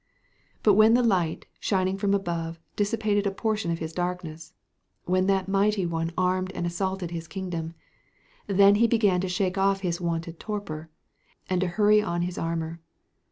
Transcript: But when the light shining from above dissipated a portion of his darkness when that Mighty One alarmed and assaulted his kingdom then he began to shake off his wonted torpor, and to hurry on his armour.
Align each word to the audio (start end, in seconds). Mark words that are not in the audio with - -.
But 0.63 0.73
when 0.73 0.95
the 0.95 1.03
light 1.03 1.45
shining 1.59 1.95
from 1.95 2.15
above 2.15 2.59
dissipated 2.75 3.27
a 3.27 3.31
portion 3.31 3.69
of 3.69 3.77
his 3.77 3.93
darkness 3.93 4.55
when 5.05 5.27
that 5.27 5.47
Mighty 5.47 5.85
One 5.85 6.11
alarmed 6.17 6.51
and 6.55 6.65
assaulted 6.65 7.11
his 7.11 7.27
kingdom 7.27 7.75
then 8.47 8.73
he 8.81 8.87
began 8.87 9.21
to 9.21 9.29
shake 9.29 9.59
off 9.59 9.81
his 9.81 10.01
wonted 10.01 10.39
torpor, 10.39 10.89
and 11.47 11.61
to 11.61 11.67
hurry 11.67 12.01
on 12.01 12.23
his 12.23 12.39
armour. 12.39 12.79